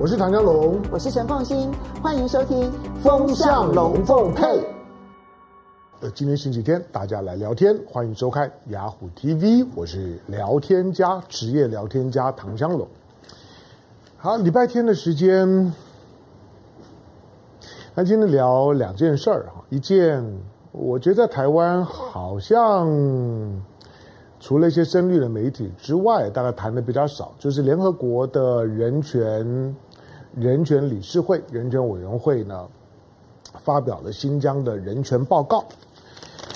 [0.00, 2.70] 我是唐江龙，我是陈凤欣，欢迎收听
[3.02, 4.44] 《风向龙凤配》。
[6.00, 12.86] 呃，今天星期天，大家来聊天，欢迎收看雅虎 TV，我是聊天家，职业聊天家唐江龙。
[14.16, 15.74] 好，礼拜天的时间，
[17.96, 20.24] 那今天聊两件事儿哈，一件
[20.70, 22.88] 我觉得在台湾好像。
[24.40, 29.74] 除了一些深绿的媒体之外，大概谈的比较少，就是联合国的人权
[30.36, 32.66] 人权理事会人权委员会呢，
[33.58, 35.64] 发表了新疆的人权报告，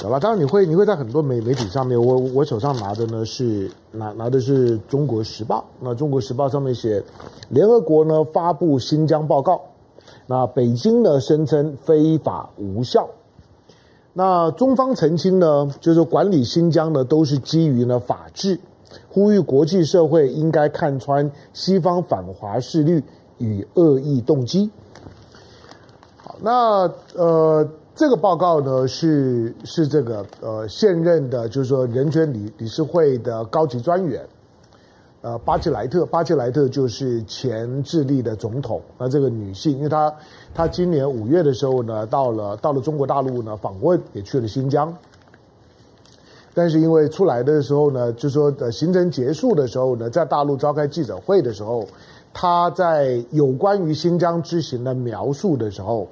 [0.03, 0.19] 好吧？
[0.21, 7.03] 当然你会你会在很多媒媒体上面，我我手上拿的呢是拿拿的是中国时报，那中国时报上面写，
[7.49, 9.61] 联合国呢发布新疆报告，
[10.27, 13.09] 那北京呢声称非法无效。
[14.15, 18.61] 那中方澄清呢，就是管理新疆呢都是基于呢法治，
[19.09, 23.03] 呼吁国际社会应该看穿西方反华势力
[23.39, 24.71] 与恶意动机。
[26.17, 34.27] 好，那呃这个报告呢是是这个呃现任的，就是说人权理理事会的高级专员。
[35.21, 38.83] 呃，巴切莱特，巴切莱特就是前智利的总统。
[38.99, 40.13] 那这个女性，因为她
[40.53, 44.93] 她今年五月的时候呢，到了到了中国大陆呢访问，也去了新疆。
[46.53, 51.87] 但是因为出来的时候呢，就说呃行程结束的时候呢，在大陆召开记者会的时候，
[52.33, 56.09] 他在有关于新疆之行的描述的时候，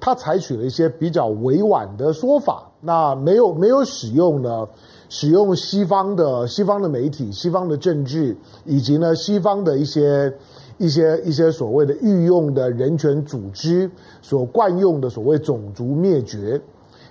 [0.00, 4.66] 他采取了一些比较委婉的说法，那没有没有使用呢。
[5.10, 10.32] 使用西方的西方的媒体、西方的政治，以及呢西方的一些
[10.76, 13.88] 一些一些所谓的御用的人权组织
[14.22, 16.60] 所惯用的所谓种族灭绝、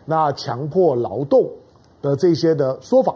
[0.04, 1.50] 那强迫劳动
[2.02, 3.16] 的这些的说法，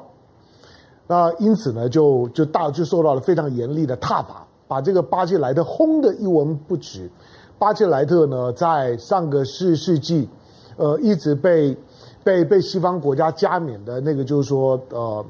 [1.06, 7.10] 那因此呢就就大就受到了非常严厉的挞伐，把这个巴切莱特轰得一文不值。
[7.58, 10.30] 巴切莱特呢在上个世世纪，
[10.76, 11.78] 呃一直被。
[12.23, 15.26] 被被西方国家加冕的那个，就是说，呃，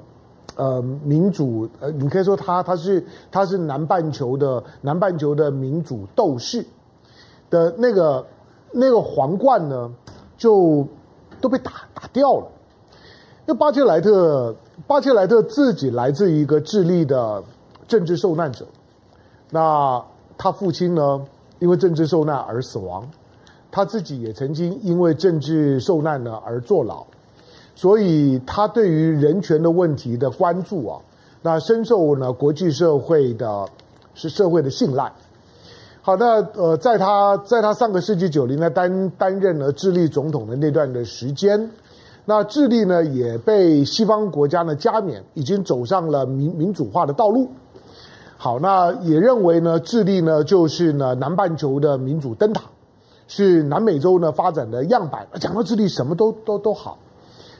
[0.55, 6.65] 呃，民主，呃，你可以说他他是他是南半球的南半球的民主斗士
[7.51, 8.25] 的那个
[8.71, 9.93] 那个皇冠呢，
[10.39, 10.87] 就
[11.39, 12.47] 都被打打掉了。
[13.45, 14.55] 那巴切莱特，
[14.87, 17.43] 巴切莱特自己来自一个智利的
[17.87, 18.65] 政治受难者，
[19.49, 20.03] 那
[20.37, 21.25] 他父亲呢，
[21.59, 23.07] 因为政治受难而死亡。
[23.69, 27.05] 他自己也曾经因为政治受难呢而坐牢，
[27.75, 30.97] 所以他对于人权的问题的关注啊，
[31.43, 33.67] 那深受呢国际社会的
[34.15, 35.11] 是社会的信赖。
[36.01, 41.69] 好，那呃，在他在他上个世纪九零呢担担任了智利总统的那段的时间，
[42.25, 47.47] 那智利呢也被西方国家呢加冕，已经走上了民民主化的道路。
[48.37, 52.61] 好，那也认为呢智利呢就是呢南半球的民主灯塔。
[53.29, 55.27] 是南美洲呢发展的样板。
[55.33, 56.97] 讲到智利，什么都都都好，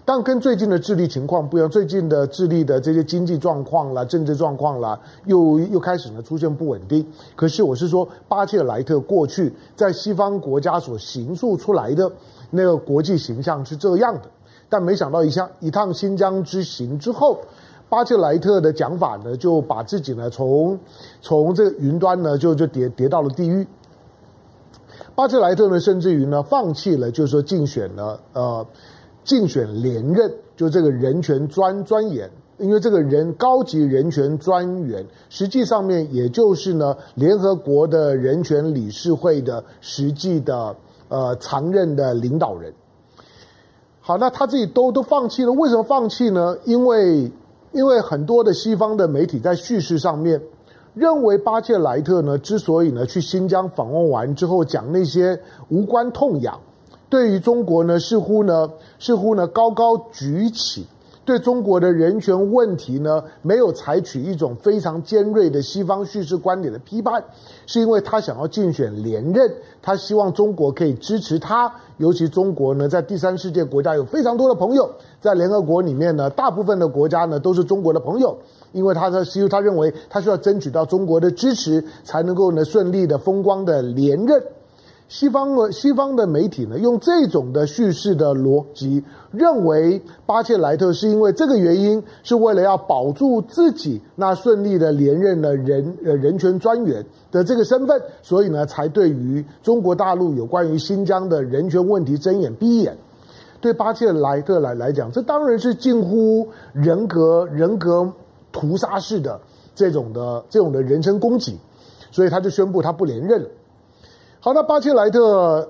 [0.05, 1.69] 但跟最近的智利情况不一样。
[1.69, 7.05] 最近的智利的这些经济状况啦、政治状况啦，又又开始呢出现不稳定。
[7.35, 12.09] 可是我是说，巴切莱特过去在西方国家所形塑出来的
[12.49, 14.29] 那个国际形象是这样的，
[14.69, 17.38] 但没想到一下一趟新疆之行之后，
[17.89, 20.77] 巴切莱特的讲法呢，就把自己呢从
[21.21, 23.65] 从这个云端呢就就跌跌到了地狱。
[25.15, 28.65] 巴切莱特呢，甚至于呢，放弃了，就是说竞选了，呃，
[29.23, 40.75] 竞选连任，就这个人权专专员，因为这个人高级人权专员，实际上面也就是呢，联合国的人权理事会的实际的
[41.09, 42.71] 呃常任的领导人。
[44.01, 46.55] 好，那他自己都都放弃了，为什么放弃呢？
[46.63, 47.31] 因为
[47.72, 50.41] 因为很多的西方的媒体在叙事上面。
[50.94, 55.39] 认为巴切莱特呢，之所以呢去新疆访问完之后讲那些
[55.69, 56.59] 无关痛痒，
[57.07, 58.67] 对于中国呢似乎呢
[58.97, 60.88] 似乎呢高高举起。
[61.27, 67.21] 对中国的人权问题呢，没有采取一种非常尖锐的西方叙事观点的批判，
[67.65, 71.69] 是因为他想要竞选连任，他希望中国可以支持他。
[71.97, 74.89] 尤其中国呢，在第三世界国家有非常多的朋友，
[75.19, 78.38] 在联合国里面呢，大部分的国家呢都是中国的朋友，
[78.71, 84.41] 因为他的，因为他认为他需要争取到中国的支持，才能够呢顺利的风光的连任。
[85.07, 89.01] 西方的西方的媒体呢，用这种的叙事的逻辑，
[89.31, 102.95] 认为巴切莱特是因为这个原因，是为了要保住自己那顺利的连任的人呃人权专员的这个身份，所以呢，才对于中国大陆有关于新疆的人权问题睁眼闭眼。
[103.62, 108.12] 对巴切莱特来来讲，这当然是近乎人格人格
[108.51, 109.39] 屠杀式的
[109.74, 111.57] 这种的这种的人身攻击。
[112.12, 113.50] 所以他就宣布他不连任了。
[114.47, 115.67] 好，那巴切莱特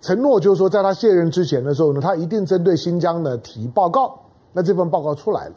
[0.00, 4.18] 承诺就是说，在他卸任之前的时候呢，他一定针对新疆呢提报告。
[4.54, 5.52] 那这份报告出来了，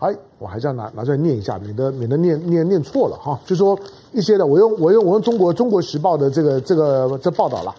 [0.00, 3.40] 哎，我还是要拿拿出来念一下，免得免得念念念错了哈。
[3.46, 3.74] 就说
[4.12, 7.74] 一些的，我用我用我用中国中国时报的这个这个这报道了。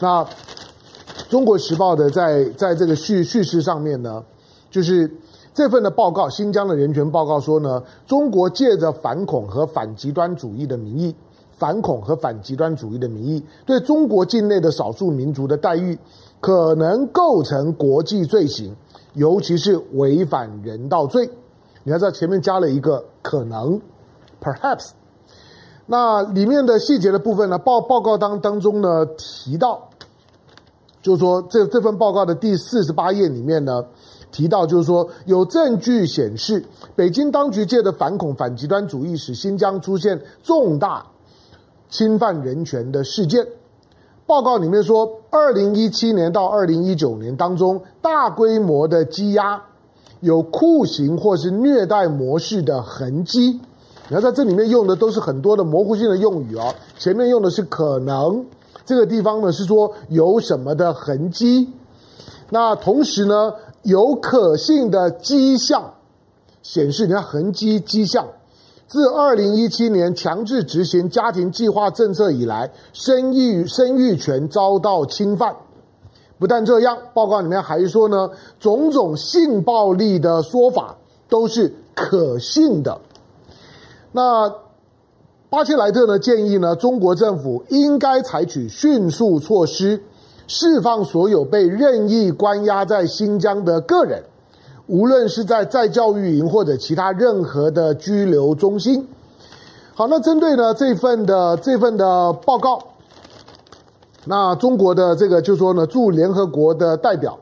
[0.00, 0.22] 那
[1.30, 4.22] 中国时报的在在这个叙叙事上面呢，
[4.70, 5.10] 就是
[5.54, 11.14] 这份的报告，新疆的人权报告说呢，中国借着反恐和反极端主义的名义，
[11.62, 15.96] 反恐和反极端主义的名义，对中国境内的少数民族的待遇，
[16.40, 18.74] 可能构成国际罪行。
[19.14, 21.30] 尤其是违反人道罪，
[21.84, 23.80] 你要知道前面加了一个可能
[24.42, 24.90] ，perhaps。
[25.86, 29.88] 那里面的细节的部分呢，报报告当当中呢提到，
[31.00, 33.84] 就是说这这份报告的第四十八页里面呢
[34.32, 36.64] 提到，就是说有证据显示，
[36.96, 41.06] 北京当局借的反恐反极端主义，使新疆出现重大
[41.92, 43.46] 侵犯人权的事件。
[44.26, 49.62] 报告里面说，二零一七年到二零一九年当中，大规模的羁押，
[50.20, 53.60] 有酷刑或是虐待模式的痕迹。
[54.08, 56.74] 然后在这里面用的都是很多的模糊性的用语哦。
[56.98, 58.44] 前面用的是可能，
[58.86, 61.68] 这个地方呢是说有什么的痕迹。
[62.48, 63.52] 那同时呢，
[63.82, 65.92] 有可信的迹象
[66.62, 68.26] 显示，你看痕迹迹象。
[68.92, 75.56] 自二零一七年强制执行家庭计划政策以来，生育生育权遭到侵犯。
[76.38, 78.28] 不但这样，报告里面还说呢，
[78.60, 80.94] 种种性暴力的说法
[81.26, 83.00] 都是可信的。
[84.12, 84.52] 那
[85.48, 90.02] 巴切莱特呢建议呢，中国政府应该采取迅速措施，
[90.46, 94.22] 释放所有被任意关押在新疆的个人。
[94.86, 99.06] 无论是在在教育营或者其他任何的拘留中心，
[99.94, 102.78] 好，那针对呢这份的这份的报告，
[104.24, 107.38] 那中国的这个就说呢驻联合国的代表，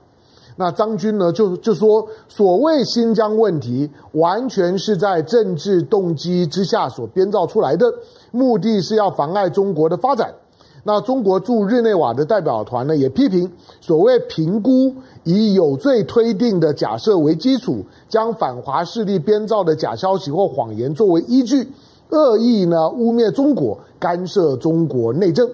[0.57, 7.87] 那张军呢就就说，所谓新疆问题完全是在政治动机之下所编造出来的，
[8.31, 10.33] 目的是要妨碍中国的发展。
[10.83, 14.95] 那中国驻日内瓦的代表团呢，也批评所谓评估
[15.25, 21.69] 以有罪推定的假设为基础，将反华势力编造的假消息或谎言作为依据，
[22.09, 25.51] 恶意呢污蔑中国，干涉中国内政。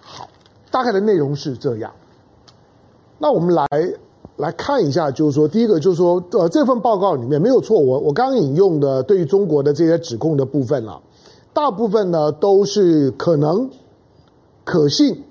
[0.00, 0.28] 好，
[0.70, 1.92] 大概的内容是这样。
[3.18, 3.66] 那我们来
[4.36, 11.00] 来看一下，就是说，第一个就是说，呃，这份报告里面没有错，我我刚引用的对于中国的这些指控的部分了。
[11.54, 13.70] 大部分呢都是可能、
[14.64, 15.24] 可信，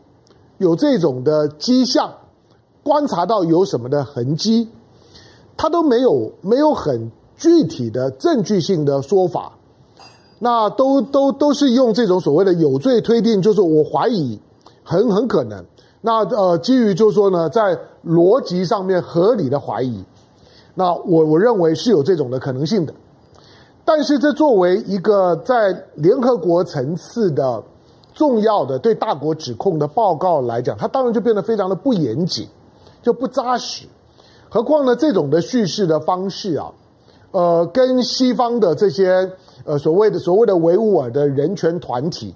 [0.58, 2.10] 有这种的迹象，
[2.82, 4.70] 观察到有什么的痕迹，
[5.58, 9.58] 他都没有没有很具体的证据性的说法，
[10.40, 14.40] 那都都都是用这种所谓的有罪推定，就是我怀疑
[14.82, 15.62] 很很可能，
[16.00, 20.02] 那呃基于就是说呢，在逻辑上面合理的怀疑，
[20.74, 22.94] 那我我认为是有这种的可能性的。
[23.86, 27.62] 但是，这作为一个在联合国层次的
[28.14, 32.48] 重要的对大国指控的报告来讲，它当然就变得非常的不严谨，
[33.02, 33.86] 就不扎实。
[34.50, 36.72] 何况呢，这种的叙事的方式啊，
[37.32, 39.30] 呃，跟西方的这些
[39.66, 42.34] 呃所谓的所谓的维吾尔的人权团体，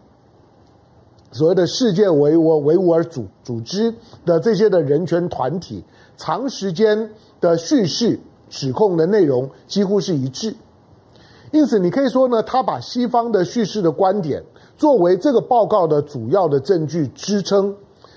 [1.31, 3.93] 所谓的世界维吾维吾尔组组织
[4.25, 5.81] 的这些的人权团体，
[6.17, 8.19] 长时间的叙事
[8.49, 10.53] 指控的内容几乎是一致。
[11.51, 14.43] 因此，你可以说呢，他把西方的叙事的观点
[14.77, 17.73] 作为这个报告的主要的证据支撑，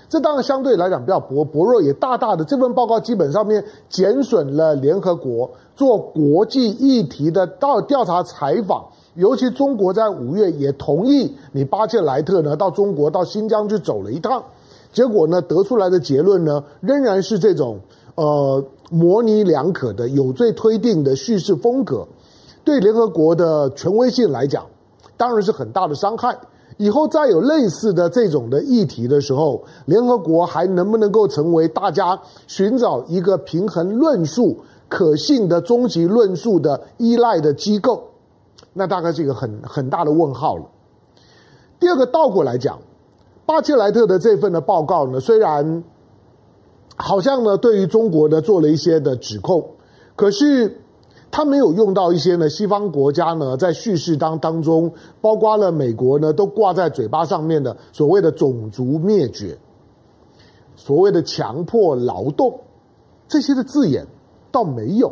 [0.09, 8.85] 这当然相对来讲比较薄薄弱，也大大的这份报告基本上面减损了联合国做国际议题的到调查采访，
[9.15, 14.43] 尤其中国在五月也同意你巴切莱特呢到中国到新疆去走了一趟，
[14.91, 17.79] 结果呢得出来的结论呢仍然是这种
[18.15, 18.61] 呃
[18.91, 22.05] 模棱两可的有罪推定的叙事风格。
[22.63, 24.65] 对联合国的权威性来讲，
[25.17, 26.37] 当然是很大的伤害。
[26.77, 34.57] 以后再有类似的这种的议题的时候，联合国还能不能够成为大家寻找一个平衡论述、
[34.89, 38.03] 可信的终极论述的依赖的机构？
[38.73, 40.63] 那大概是一个很很大的问号了。
[41.79, 42.79] 第二个倒过来讲，
[43.45, 45.83] 巴切莱特的这份的报告呢，虽然
[46.95, 49.63] 好像呢对于中国呢做了一些的指控，
[50.15, 50.77] 可是。
[51.31, 59.57] 他没有用到一些呢，西方国家呢在叙事当当中，包括了美国呢都挂在嘴巴上面的所谓的种族灭绝，
[60.75, 62.59] 所谓的强迫劳动，
[63.29, 64.05] 这些的字眼
[64.51, 65.11] 倒没有。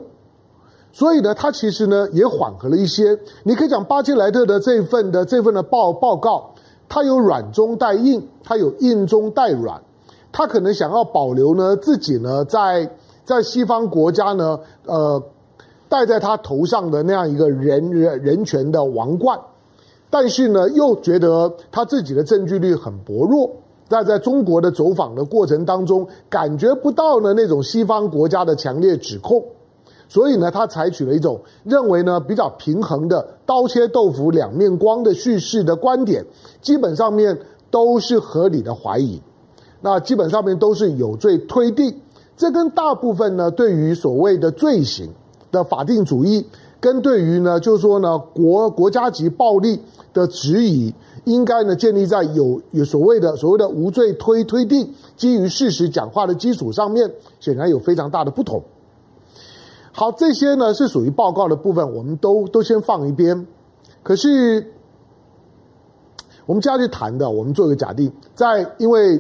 [0.92, 3.18] 所以呢，他其实呢也缓和了一些。
[3.44, 6.50] 你可以讲巴金莱特的这份的这份的报报告，
[6.90, 9.80] 它有软中带硬，它有硬中带软，
[10.32, 12.92] 他可能想要保留呢自己呢在
[13.24, 15.24] 在西方国家呢呃
[15.90, 19.38] 戴在他头上的那样一个人人人权的王冠，
[20.10, 23.50] 但是呢又觉得他自己的证据力很薄弱，
[23.90, 29.44] 那在中国的走访的过程当中，感觉不到呢那种西方国家的强烈指控。
[30.08, 36.26] 所以呢，他采取了一种认为呢比较平衡的刀切豆腐两面光的叙事的观点，
[36.62, 37.38] 基本上面
[37.70, 39.22] 都是合理的怀疑，
[39.82, 41.96] 那基本上面都是有罪推定。
[42.36, 45.10] 这跟大部分呢对于所谓的罪行
[45.52, 46.46] 的法定主义，
[46.80, 49.82] 跟对于呢就是说呢国国家级暴力
[50.14, 50.94] 的质疑，
[51.26, 58.62] 应该呢建立在有有所谓的所谓的无罪推推定，基于事实讲话的基础上面，显然有非常大的不同。
[59.92, 63.46] 好，这些呢是属于报告的部分，我们都都先放一边。
[64.02, 64.72] 可是
[66.46, 69.16] 我们接下去谈的，我们做一个假定，在因为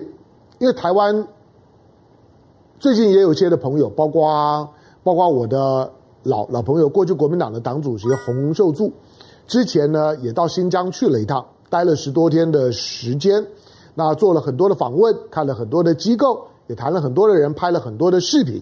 [0.59, 1.27] 因为台湾
[2.79, 4.69] 最近也有些的朋友，包括
[5.03, 5.91] 包括我的
[6.23, 8.91] 老老朋友，过去国民党的党主席洪秀柱，
[9.47, 13.45] 之前呢也到新疆去了一趟，待了十多天的时间，
[13.95, 18.61] 那做了很多的访问，看了很多的机构，也谈了很多的人，拍了很多的视频。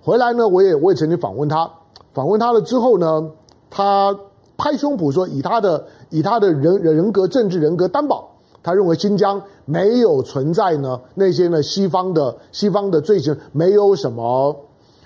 [0.00, 1.70] 回来呢，我也我也曾经访问他，
[2.12, 3.30] 访问他了之后呢，
[3.70, 4.18] 他
[4.56, 8.28] 拍胸脯说，以他的以他的人人格政治人格担保，
[8.62, 14.56] 他认为新疆没有存在呢那些呢西方的西方的罪行，没有什么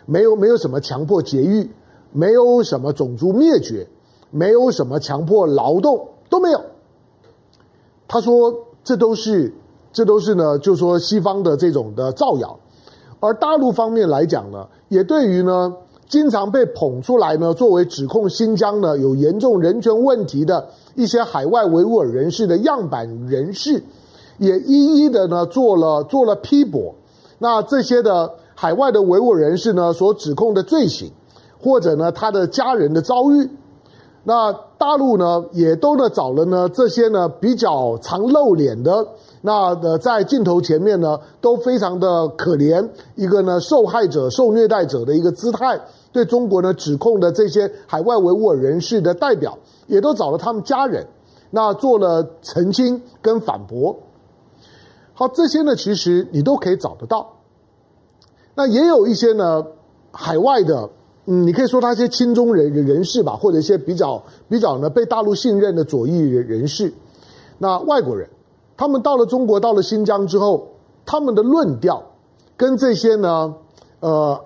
[0.06, 1.68] 没有没有什么强迫劫狱，
[2.12, 3.86] 没有什么种族灭绝，
[4.30, 6.60] 没有什么强迫劳动都没有。
[8.06, 8.54] 他说
[8.84, 9.52] 这都是
[9.92, 12.58] 这都是呢，就说西方的这种的造谣。
[13.20, 15.74] 而大陆方面来讲呢，也对于呢
[16.08, 23.82] 经常被捧出来呢作为指控新疆呢有严重人权问题的一些海外维吾尔人士的样板人士，
[24.38, 26.94] 也一一的呢做了做了批驳。
[27.38, 31.10] 那这些的海外的维吾尔人士呢所指控的罪行，
[31.62, 33.48] 或者呢他的家人的遭遇。
[34.24, 39.04] 那大陆呢，也都呢找了呢这些呢比较常露脸的，
[39.40, 45.80] 那呃在镜头前面呢都非常的可怜，一个呢受害者、受虐待者的一个姿态，
[46.12, 51.04] 对中国呢指控的这些海外维吾尔人士的代表，也都找了他们家人，
[51.50, 53.96] 那做了澄清跟反驳。
[55.14, 57.28] 好，这些呢其实你都可以找得到。
[58.54, 59.66] 那也有一些呢
[60.12, 60.88] 海外的。
[61.26, 66.92] 嗯，你可以说他一些亲中人人士吧，或者一些比较比较呢被大陆信任的左翼人人士。
[67.58, 68.28] 那外国人，
[68.76, 70.66] 他们到了中国，到了新疆之后，
[71.06, 72.02] 他们的论调
[72.56, 73.54] 跟这些呢，
[74.00, 74.40] 呃，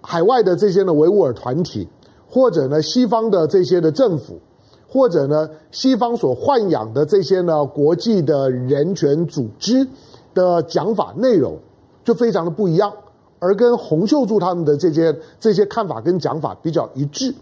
[0.00, 1.88] 海外的这些呢维吾尔团体，
[2.28, 4.40] 或者呢西方的这些的政府，
[4.88, 9.86] 或者呢西方所豢养的这些呢国际的人权组织
[10.34, 11.56] 的讲法内容，
[12.02, 12.92] 就非常的不一样。
[13.38, 17.34] 而跟洪秀柱他们的这些这些看法跟讲法比较一致。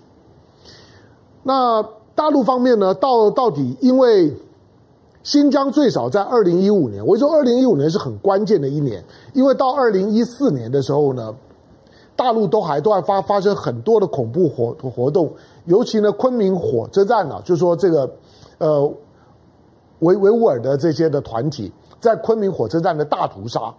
[1.42, 1.82] 那
[2.14, 4.34] 大陆方面呢，到到底因为
[5.22, 11.34] 新疆最少在二零一五年，我说二零一五年是很关键的一年，因为到二零一四年的时候呢，
[12.14, 15.32] 大陆都还都在发发生很多的恐怖活活动，
[15.64, 18.10] 尤其呢昆明火车站呢，就说这个
[18.58, 18.92] 呃
[20.00, 23.72] 维维吾尔的这些的团体在昆明火车站的大屠杀。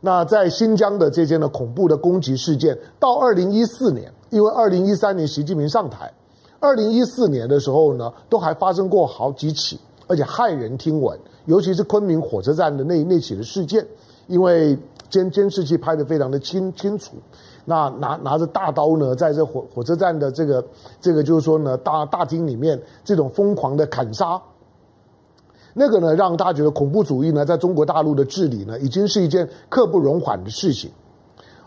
[0.00, 6.12] 那在新疆的这些呢恐怖的攻击事件，到二零一四年，因为二零一三年习近平上台，
[6.60, 13.84] 二零一四年的时候呢，都还发生过好几起，而且骇人听闻，尤其是昆明火车站的那那起的事件，
[14.26, 17.16] 因为监监视器拍得非常的清清楚，
[17.64, 20.64] 那拿拿着大刀呢，在这火火车站的这个
[21.00, 24.40] 这个就是说呢大大厅里面这种疯狂的砍杀。
[25.78, 30.90] 那个呢，让大家觉得恐怖主义呢，在中国大陆的治理呢，已经是一件刻不容缓的事情。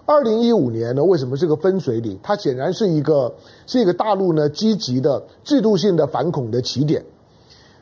[0.08, 2.18] 二零一五年呢，为什么是个分水岭？
[2.24, 3.32] 它显然是一个
[3.68, 7.06] 是一个大陆呢积极的制度性的反恐的起点。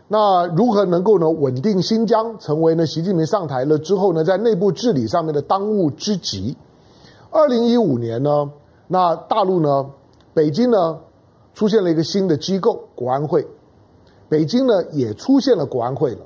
[0.10, 6.58] 那如何能够呢稳定新疆，成为呢习近平上台了之后呢，在内部治理上面的当务之急？
[7.32, 8.52] 二零一五年呢，
[8.90, 9.86] 那大陆呢，
[10.34, 10.98] 北京呢，
[11.54, 13.48] 出现了一个新的机构——国安会。
[14.30, 16.22] 北京呢也出现了国安会了，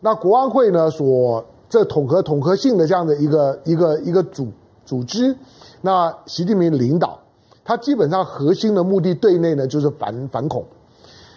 [0.00, 4.48] 那国安会呢所这统合统合性的这样的一个一个一个组
[4.84, 5.36] 组织，
[5.82, 7.18] 那习近平领导，
[7.64, 10.64] 他基本上核心的目的对内呢就是反反恐。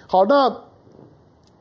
[0.08, 0.56] 好，那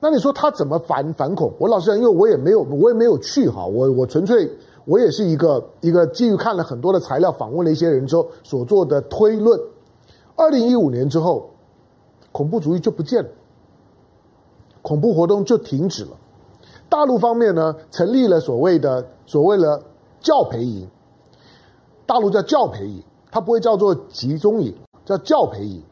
[0.00, 1.52] 那你说他怎么反反恐？
[1.58, 4.48] 我老实讲，因为我也没有我也没有去哈，我我纯粹
[4.84, 9.58] 我也是一个一个基于看了很多的材料，访问了一些人之后所做的推论。
[10.36, 11.50] 二零一五年之后，
[12.30, 13.28] 恐怖主义就不见了，
[14.82, 16.10] 恐怖活动就停止了。
[16.88, 19.82] 大陆方面呢，成立了所谓的所谓的
[20.20, 20.88] 教培营，
[22.06, 25.82] 大陆叫教培营，它不会叫做集中营，叫教培营。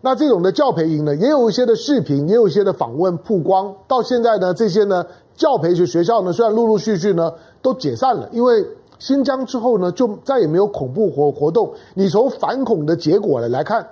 [0.00, 3.74] 那这种的教培营呢，也有一些的视频，也有一些的访问曝光。
[3.88, 7.32] 到现在呢，这些呢教培学学校呢，虽然陆陆续续呢
[7.62, 8.64] 都解散了，因为
[8.98, 11.72] 新疆之后呢，就再也没有恐怖活活动。
[11.94, 13.88] 你从反恐的结果来来看，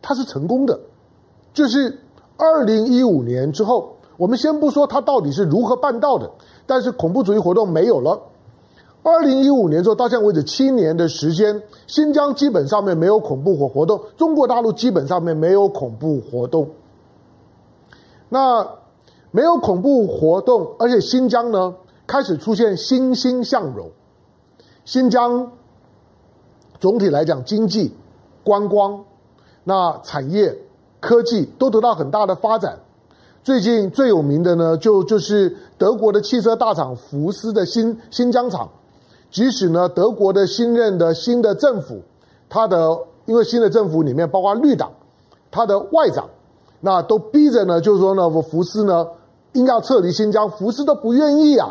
[0.00, 0.80] 它是成功的。
[1.52, 1.96] 就是
[2.36, 6.30] 二零一五年之后，我们先不说它到底是如何办到的，
[6.66, 8.20] 但是恐怖主义活动没有了。
[9.02, 16.68] 二零一五年之后到现在为止七年的时间，新疆基本上面没有恐怖活活动，中国大陆基本上面没有恐怖活动。
[18.30, 18.66] 那
[19.30, 21.74] 没有恐怖活动，而且新疆呢
[22.06, 23.90] 开始出现欣欣向荣。
[24.86, 25.52] 新疆
[26.80, 27.94] 总体来讲，经济、
[28.42, 29.04] 观光、
[29.64, 30.56] 那产业、
[31.04, 32.78] 科技都得到很大的发展。
[33.42, 38.66] 最近最有名的呢，就就是德国的汽车大厂福斯的新新疆厂。
[39.30, 42.00] 即使呢，德国的新任的新的政府，
[42.48, 42.96] 他的
[43.26, 44.90] 因为新的政府里面包括绿党，
[45.50, 46.26] 他的外长，
[46.80, 49.06] 那都逼着呢，就是说呢，我福斯呢
[49.52, 51.68] 应该要撤离新疆，福斯都不愿意啊，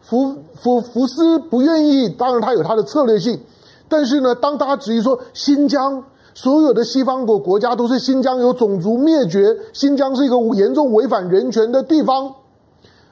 [0.00, 3.40] 福福福斯不愿意，当然他有他的策略性，
[3.88, 12.34] 但是呢，当大家质疑说新疆所有的西方国国家都是新疆有种族灭绝，新疆是一个严重违反人权的地方。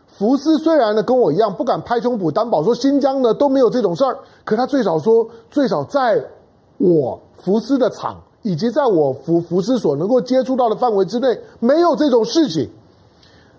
[0.08, 6.22] 福斯虽然呢跟我一样不敢拍胸脯担保说新疆呢都没有这种事儿，可他最少说，最少在
[6.78, 12.68] 我福斯的厂以及在我福福斯所能够接触到的范围之内，没有这种事情。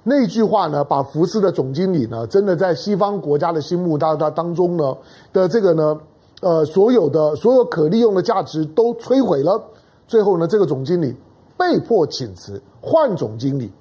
[0.04, 4.96] 那句话呢，把福斯的总经理呢，真的在西方国家的心目当当当中呢
[5.32, 5.98] 的这个呢，
[6.44, 9.60] 呃，所有的所有可利用的价值都摧毁了。
[10.06, 11.16] 最后呢，这个总经理
[11.58, 13.72] 被迫请辞，换总经理。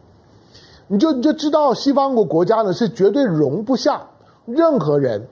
[0.87, 4.07] 你就你就知道，西方国国家呢是绝对容不下
[4.47, 5.27] 任何人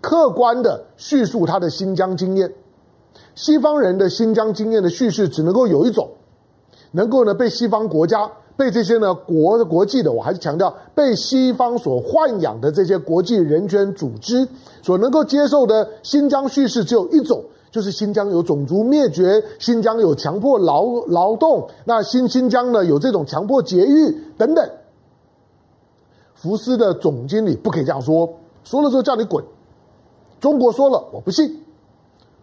[0.00, 2.52] 客观的叙述他的新疆经验。
[3.34, 6.10] 西方人的新疆经验的叙事只能够有一种，
[6.90, 14.46] 能够呢被西方国家、被这些呢国国际的，我还是强调被西方所豢养的这些国际人权组织
[14.82, 24.70] 所能够接受的新疆叙事只有一种，就是新疆有种族灭绝，新疆有强迫劳劳动，那新新疆呢有这种强迫劫狱等等。
[26.34, 28.28] 福斯的总经理不可以这样说，
[28.62, 29.42] 说了之后叫你滚。
[30.38, 31.60] 中国说了，我不信。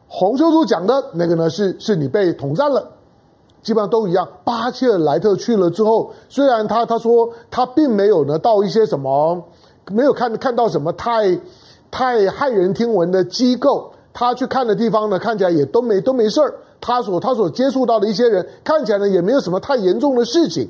[0.07, 2.91] 洪秀柱讲的那个呢，是是你被统战了，
[3.61, 4.27] 基本上都一样。
[4.43, 9.41] 巴切尔莱特去了之后，虽然他他说他并没有呢到一些什么，
[9.91, 11.39] 没有看看到什么太
[11.89, 16.53] 太骇人听闻的机构，他去看的地方呢，看起来也都没都没事儿。
[16.79, 20.67] 他所他所接触到的一些人，看起来呢也没有什么太严重的事情。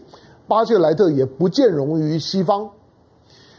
[0.47, 2.69] 巴切尔莱特也不见容于西方。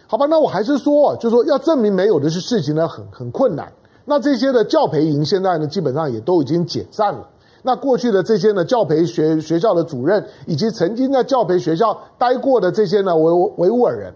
[0.06, 3.72] 好吧，那我还是说，就说要证明没有的是事情呢，很很困难。
[4.04, 7.26] 那这些的教培营现在呢，基本上也都已经解散了。
[7.62, 14.12] 那过去的这些呢，教培学学校的主任，以及曾经在教培学校待过的这些呢维维吾尔人，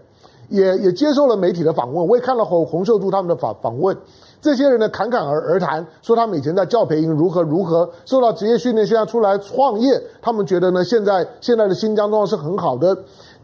[0.49, 2.07] 也也接受了媒体的访问。
[2.07, 3.95] 我也看了洪洪秀柱他们的访访问，
[4.41, 12.97] 这些人呢侃侃而而谈，说他们以前在教培营如何如何受到职业训练，现在出来创业，他们觉得呢现在现在的新疆状况是很好的。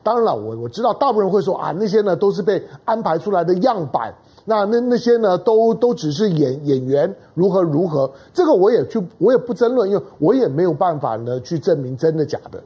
[0.03, 4.13] 当然了，我我知道大部分人会说啊，那些呢都是被安排出来的样板，
[4.43, 12.61] 那那那些呢都都只是演演员，如何如何，这个我也去我也不争论，因为我也没有办法呢去证明真的假的，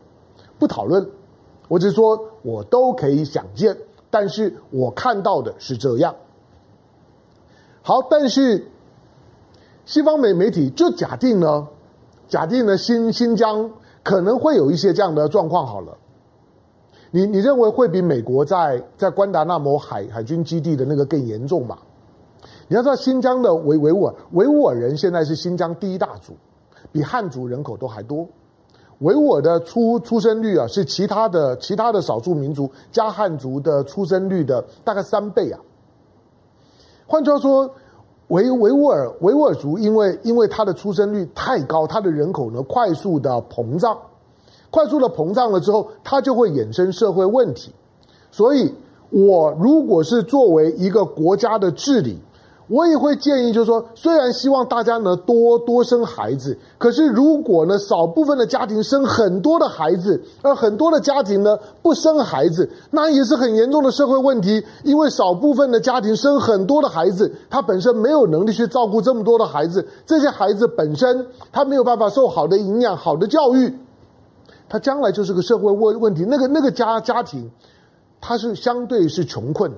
[0.58, 1.08] 不讨论，
[1.68, 3.78] 我只是说我都可以想见，
[4.10, 6.16] 但是我看到的是这样。
[7.84, 8.66] 好，但是
[9.86, 11.68] 西方媒媒体就假定呢，
[12.28, 13.70] 假定呢新新疆
[14.04, 15.96] 可能会有一些这样的状况好了。
[17.12, 21.78] 你你认为会比美国在在关达纳摩海海军基地的那个更严重吗？
[22.68, 26.34] 你要知道，新疆的维维吾尔维吾尔人现在是新疆第一大族，
[26.92, 28.28] 比汉族人口都还多。
[29.00, 35.60] 维吾尔的出出生率啊，是其他的其他的少数民族加汉族的出生率的大概三倍啊。
[37.06, 37.70] 换句话说，
[38.28, 43.98] 维维吾尔维吾尔族因为因为它的出生率太高，它的人口呢快速的膨胀。
[44.78, 47.72] 快速的膨胀了之后，它就会衍生社会问题。
[48.30, 48.72] 所以，
[49.10, 52.20] 我如果是作为一个国家的治理，
[52.68, 64.64] 我也会建议，就是说，虽然希望大家呢多多生孩子，可是如果呢少部分的家庭生很多的孩子，而很多的家庭呢不生孩子，那也是很严重的社会问题。
[64.84, 73.74] 因为少部分的家庭生很多的孩子，他本身没有能力去照顾这么多的孩子，这些孩子本身他没有办法受好的营养、好的教育，
[74.70, 76.26] 他将来就是个社会问问题。
[76.26, 77.50] 那个那个家家庭，
[78.20, 79.72] 他是相对是穷困。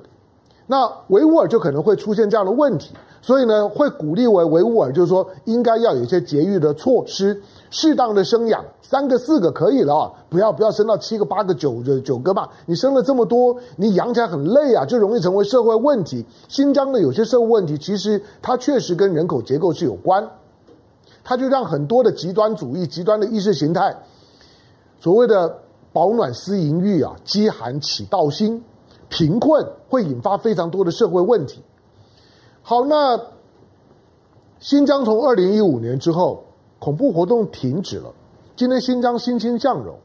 [0.71, 16.23] 那维吾尔就可能会出现这样的问题，所以呢，会鼓励维维吾尔，就是说应该要有一些节育的措施，适当的生养，三个四个可以了啊，不要不要生到七个八个九个九个嘛，你生了这么多，你养起来很累啊，就容易成为社会问题。
[16.47, 20.23] 新疆的有些社会问题，其实它确实跟人口结构是有关，
[21.23, 23.97] 它就让很多的极端主义、极端的意识形态，
[24.99, 25.59] 所谓的
[25.91, 28.63] 饱暖思淫欲啊，饥寒起盗心。
[29.12, 31.63] 贫困会引发非常多的社会问题。
[32.62, 33.19] 好，那
[34.59, 36.43] 新疆从二零一五年之后，
[36.77, 38.13] 恐怖活动停止了。
[38.55, 39.97] 今天新疆欣欣向荣。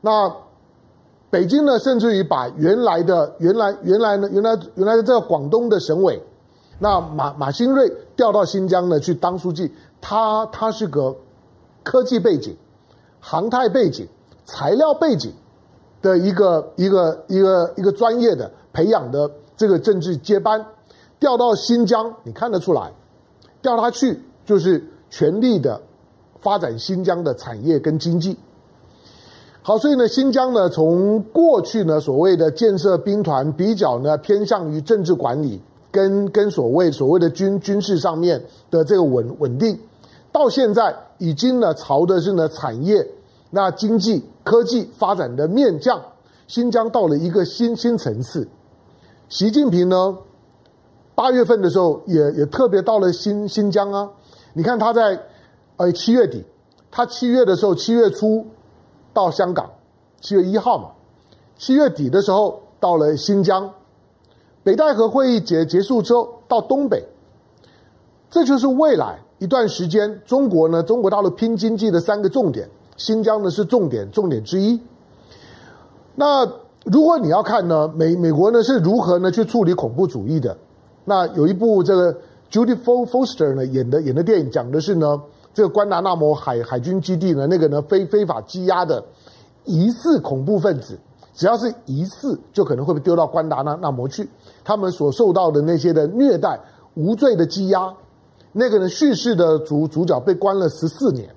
[0.00, 0.34] 那
[1.30, 6.20] 北京呢，甚至于把原来的、原来、原来呢、原来、原来的这个广东的省委，
[6.80, 9.70] 那马马兴瑞调到新疆呢去当书记。
[10.00, 11.14] 他他是个
[11.84, 12.56] 科技背景、
[13.20, 14.08] 航太背景、
[14.44, 15.32] 材料背景。
[16.02, 20.62] 的一个一个一个一个专业的培养的这个政治接班
[21.18, 22.92] 调到新疆，你看得出来，
[23.62, 25.80] 调他去就是全力的
[26.42, 28.36] 发展新疆的产业跟经济。
[29.62, 35.58] 好，所以呢，新疆呢，从过去呢所谓的建设兵团比较呢偏向于政治管理
[35.90, 38.38] 跟跟所谓所谓的军军事上面
[38.70, 39.80] 的这个稳稳定，
[40.30, 43.08] 到现在已经呢朝的是呢产业。
[43.48, 46.00] 那经济科技发展的面将，
[46.46, 48.46] 新疆到了一个新新层次。
[49.28, 50.16] 习近平呢，
[51.14, 54.08] 八月份的时候也也特别到了新新疆啊。
[54.52, 55.18] 你看他在
[55.78, 56.44] 呃七月底，
[56.90, 58.46] 他七月的时候七月初
[59.12, 59.68] 到香港，
[60.20, 60.90] 七月一号嘛，
[61.56, 63.68] 七月底的时候到了新疆。
[64.62, 67.02] 北戴河会议结结束之后到东北，
[68.30, 72.68] 这就是未来一段时间中国呢，中国大陆拼经济的三个重点。
[72.96, 74.80] 新疆呢是重点重点之一。
[76.14, 76.46] 那
[76.84, 80.56] 如果你要看呢，美美国呢是如何呢去处理恐怖主义的？
[81.04, 82.14] 那有一部这个
[82.50, 85.20] Judy Foster 呢演的演的电影，讲的是呢
[85.52, 89.02] 这个关达纳摩海海军基地呢那个呢非非法羁押的
[89.64, 90.98] 疑似恐怖分子，
[91.34, 94.28] 只要是疑似，就可能会被丢到关达纳纳摩去。
[94.62, 96.60] 他们所受到的那些的虐待、
[96.94, 97.92] 无罪的羁押，
[98.52, 101.28] 那个呢叙事的主主角被关了十四年。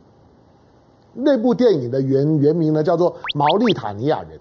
[1.19, 4.37] 那部电影的原原名呢叫做《毛利塔尼亚人》，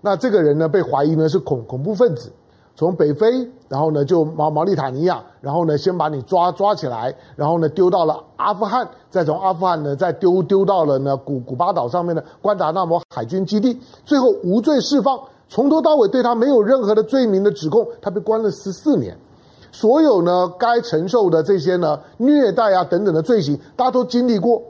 [0.00, 2.30] 那这个人呢被怀疑呢是恐恐怖分子，
[2.76, 19.18] 从北非，然后呢就毛毛利塔尼亚，然后呢先把你抓抓起来，然后呢丢到了阿富汗，再从阿富汗呢再丢丢到了呢古古巴岛上面的关达纳摩海军基地，最后无罪释放，从头到尾对他没有任何的罪名的指控，他被关了十四年，
[19.72, 24.62] 所有呢该承受的这些呢虐待啊等等的罪行，大家都经历过。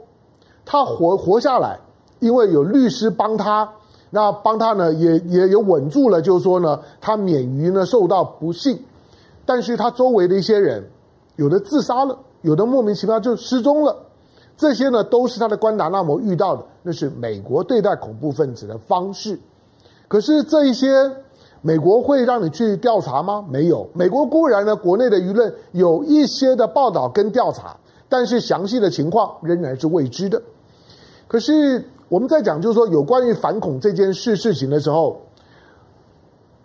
[0.71, 1.79] 他活活下来，
[2.19, 3.67] 因为有律师帮他，
[4.11, 8.79] 那帮他呢也也有稳住了，就是说呢，他免于呢受到不幸。
[9.47, 10.87] 但是他周围的一些人，
[11.37, 13.95] 有的自杀了，有的莫名其妙就失踪了，
[14.55, 19.39] 这些呢都是他的关达纳摩遇到的，那是美国对待恐怖分子的方式。
[20.07, 20.87] 可是这一些，
[21.63, 23.43] 美国会让你去调查吗？
[23.49, 23.89] 没有。
[23.93, 27.75] 美国固然呢，国内的舆论有一些的报道跟调查，
[28.07, 30.39] 但是详细的情况仍然是未知的。
[31.29, 35.21] 可是我们在讲，就是说有关于反恐这件事事情的时候，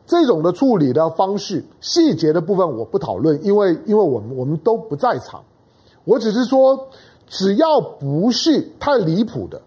[0.07, 5.45] 这种的处理的方式、细节的部分我不讨论，因为因为我们我们都不在场。
[6.05, 6.89] 我只是说，
[7.27, 9.61] 只要不是太离谱的，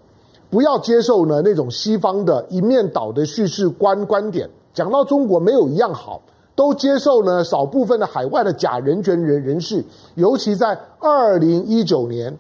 [0.50, 4.50] 不要接受呢那种西方的一面倒的叙事观观点。
[4.74, 6.20] 讲到中国没有一样好，
[6.56, 12.36] 都接受呢少部分的海外的假人权人人士，尤其在二零一九年。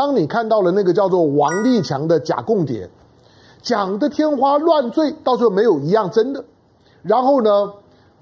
[0.00, 2.88] 当你看到了那个叫做王立强的假共谍，
[3.60, 6.42] 讲的天花乱坠，到最后没有一样真的。
[7.02, 7.70] 然后呢，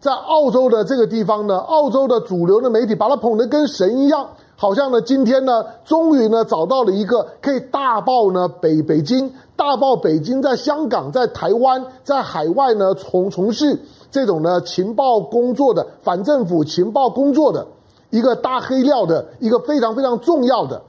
[0.00, 13.78] 在澳洲的这个地方呢，澳洲的主流的媒体把他捧得跟神一样，好像呢今天呢，终于呢找到了一个可以大爆呢北北京，大爆北京在香港、在台湾、在海外呢从从事
[14.10, 17.64] 这种呢情报工作的反政府情报工作的
[18.10, 20.82] 一个大黑料的一个非常非常重要的。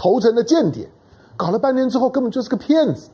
[0.00, 0.88] 投诚的间谍，
[1.36, 3.10] 搞了半天之后根本就是个骗子。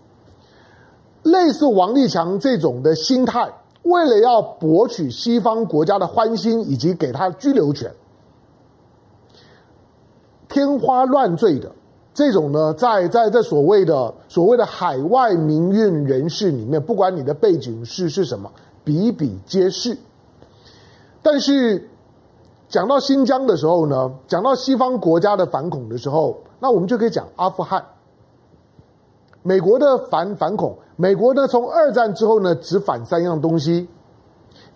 [1.25, 7.92] 类似王立强这种的心态，为了要博取西方国家的欢心以及给他居留权，
[10.49, 11.72] 天花乱坠的
[12.14, 18.49] 这种呢，在在在所谓的所谓的海外民运人士里面，不管你的背景是是什么，
[18.85, 19.99] 比比皆是。
[21.20, 21.88] 但是
[22.77, 27.83] 讲到新疆的时候呢，讲到西方国家的反恐的时候，那我们就可以讲阿富汗。
[29.43, 33.89] 美国的反反恐，美国呢从二战之后呢只反三样东西。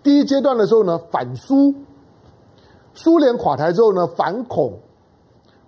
[0.01, 1.75] 第一阶段的时候呢反苏，
[2.95, 4.73] 苏联垮台之后呢反恐，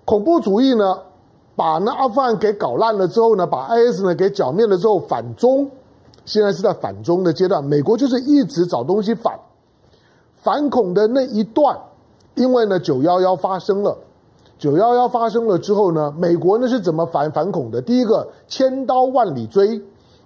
[0.04, 0.98] 恐怖主义呢
[1.56, 5.69] 把那阿富汗给搞烂了之后呢把 IS 呢给剿灭了之后反中，
[6.26, 7.63] 现在是在反中的阶段。
[7.63, 9.39] 美国就是一直找东西反，
[10.41, 11.80] 反恐的那一段，
[12.36, 13.98] 因为呢九幺幺发生了。
[14.60, 17.82] 九幺幺发生了之后呢，美国呢是怎么反反恐的？
[17.82, 19.82] 第一个，千刀万里追，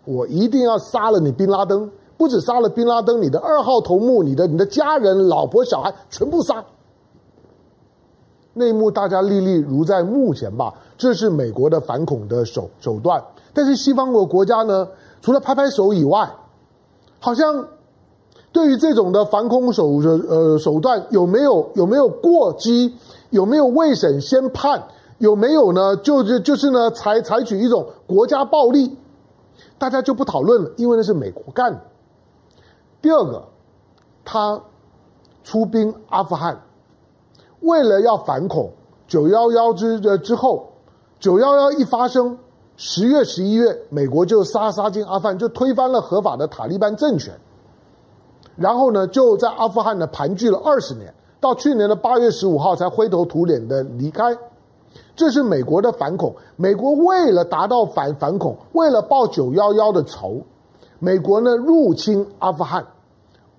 [0.06, 6.64] 我一定要杀了你宾拉登，不止杀了宾拉登，你的二号头目、你的你的家人、老婆、小孩全部杀。
[8.54, 13.24] 内幕大家历历如在目前吧，这是美国的反恐的手手段。
[13.54, 14.88] 但是西方国国家呢，
[15.20, 16.30] 除了拍拍手以外，
[17.20, 17.68] 好像
[18.58, 22.92] 对于这种的反恐手呃手段有没有有没有过激？
[23.30, 24.82] 有没有未审先判？
[25.20, 25.96] 有没有呢？
[25.98, 28.98] 就是就是呢，采采取一种国家暴力，
[29.78, 31.80] 大家就不讨论了，因为那是美国干的。
[33.00, 33.44] 第二个，
[34.26, 34.60] 他
[35.44, 36.60] 出兵阿富汗，
[37.60, 38.72] 为了要反恐。
[39.08, 40.68] 九幺幺之之后，
[41.20, 42.36] 九幺幺一发生，
[42.76, 47.40] 十月十一月，美国就杀杀进阿富汗，就推翻了合法的塔利班政权，
[48.58, 51.14] 然后呢，就在阿富汗呢盘踞了二十年。
[51.40, 54.36] 到去年的八月十五号才灰头土脸的离开，
[55.16, 56.36] 这是美国的反恐。
[56.56, 60.42] 美国为了达到反反恐，为了报九幺幺的仇，
[60.98, 62.84] 美国呢入侵阿富汗，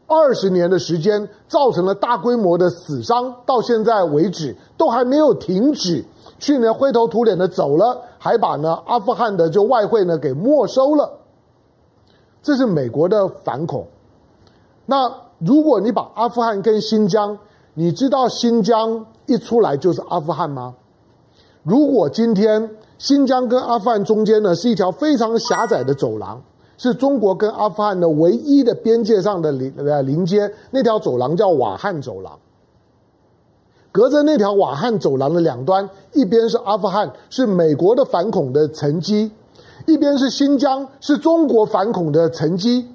[0.09, 6.05] 二十年的时间造成了大规模的死伤，到现在为止都还没有停止。
[6.41, 11.09] 去年灰头土脸的走了，还把呢阿富汗的就外汇呢给没收了，
[12.43, 13.87] 这是美国的反恐。
[14.91, 17.39] 那如果你把阿富汗跟新疆，
[17.75, 20.75] 你知道新疆一出来就是阿富汗吗？
[21.63, 26.41] 如果今天新疆跟阿富汗中间呢是一条非常狭窄的走廊，
[26.79, 32.39] 是中国跟阿富汗的唯一的边界上的临呃临接，那条走廊叫瓦罕走廊。
[33.93, 39.31] 隔着那条瓦罕走廊的两端，一边是阿富汗，是美国的反恐的沉积；
[39.87, 42.89] 一边是新疆，是中国反恐的沉积。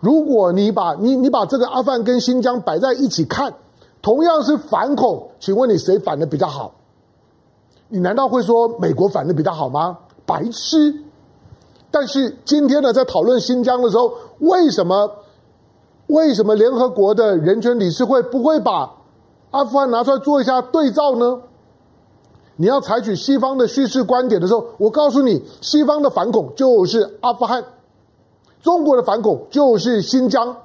[0.00, 3.54] 如果你把你你把这个阿富汗跟新疆摆在一起看。
[4.02, 6.72] 同样是反恐，请问你谁反的比较好？
[7.88, 9.98] 你难道会说美国反的比较好吗？
[10.24, 10.94] 白痴！
[11.90, 15.10] 但是今天呢，在讨论新疆的时候，为什么
[16.06, 18.90] 为什么联合国的人权理事会不会把
[19.50, 21.38] 阿富汗拿出来做一下对照呢？
[22.56, 27.62] 你要采取西方的叙事观点的时候，我告诉你，西方的反恐就是阿富汗，
[28.62, 30.56] 中国的反恐就是新疆。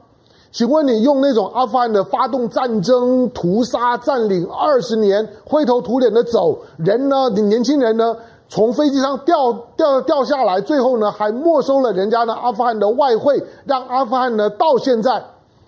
[0.51, 7.29] 请问你用那种阿富汗的发动战争、屠杀、占领二十年、灰头土脸的走人呢？
[7.35, 8.15] 你年轻人呢？
[8.47, 15.21] 从飞机上掉掉掉下来，最后呢还没收了人家的阿富汗的外汇，让阿富汗呢到现在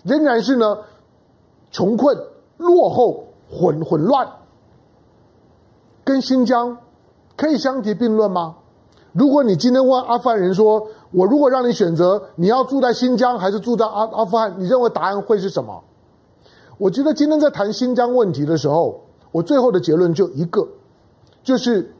[0.04, 0.78] 仍然是呢
[1.70, 2.16] 穷困、
[2.56, 4.26] 落后、混混乱，
[6.04, 6.78] 跟新疆
[7.36, 8.54] 可以相提并论吗？
[9.18, 14.54] 如果你今天问阿富汗人说，我如果让你选择，你要住在新疆还是住在阿阿富汗？
[14.56, 15.82] 你认为答案会是什么？
[16.76, 19.00] 我觉得今天在谈新疆问题的时候，
[19.32, 20.64] 我最后的结论就一个，
[21.42, 21.92] 就是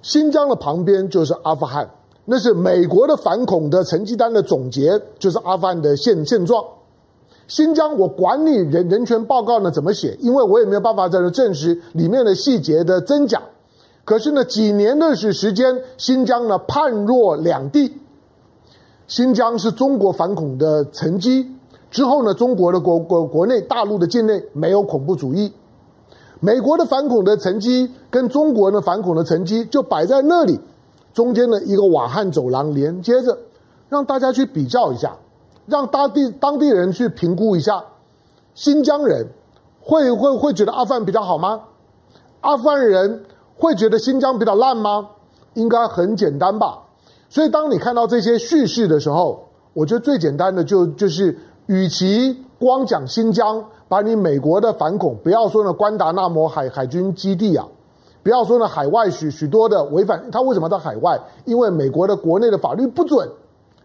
[0.00, 1.86] 新疆的旁边就是阿富汗，
[2.24, 6.64] 那是美国的反恐的成绩单的总结，就是阿富汗的现现状。
[7.48, 13.42] 新疆我管你人人权报告呢怎么写，因为我也没有办法在这证实里面的细节的真假。
[14.04, 17.98] 可是呢，几年的时时间，新疆呢判若两地。
[19.06, 21.46] 新疆是中国反恐的沉积，
[21.90, 25.52] 之后呢，中国的国国国内大陆的境内没有恐怖主义，
[26.40, 30.58] 美国的反恐的沉积跟中国的反恐的沉积就摆在那里，
[31.12, 33.38] 中间的一个瓦罕走廊连接着，
[33.88, 35.16] 让大家去比较一下，
[35.66, 37.84] 让当地当地人去评估一下，
[38.54, 39.26] 新疆人
[39.80, 41.60] 会会会觉得阿富汗比较好吗？
[42.40, 43.24] 阿富汗人
[43.56, 45.08] 会觉得新疆比较烂吗？
[45.54, 46.78] 应该很简单吧。
[47.28, 51.36] 所以，当你看到这些叙事的时候，我觉得最简单的就就是，
[51.66, 57.66] 与其光讲新疆，把你美国的反恐，不要说呢关达纳摩海海军基地啊，
[58.22, 61.20] 不要说呢海外许许多的违反，他为什么在海外？
[61.44, 63.28] 因为美国的国内的法律不准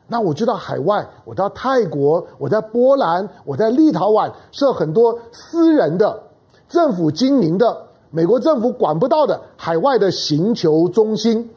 [0.08, 6.20] 那我就到海外，我到泰国，我在波兰，我在立陶宛设很多私人的、
[6.68, 11.50] 政府经营的、美国政府管不到的海外的刑求中心，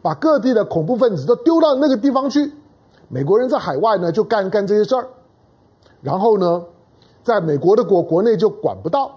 [0.00, 2.52] 把各地的恐怖分子都丢到那个地方去。
[3.08, 5.06] 美国人在海外呢，就干干这些事儿，
[6.02, 6.62] 然后呢，
[7.22, 9.10] 在美国的国国内就管不到。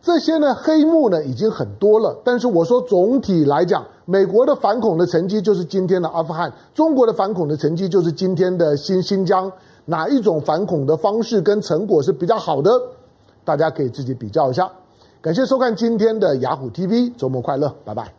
[0.00, 9.50] 这些呢，黑幕呢已经很多了，但是我说总体来讲，美国的反恐的成绩就是今天的阿富汗，中国的反恐的成绩就是今天的新新疆。
[9.86, 12.70] 哪一种反恐的方式跟成果是比较好的？
[13.44, 14.70] 大家可以自己比较一下。
[15.20, 18.12] 感谢收看今天的雅虎 TV，周末快乐，拜拜。